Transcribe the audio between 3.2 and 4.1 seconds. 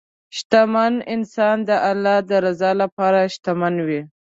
شتمن وي.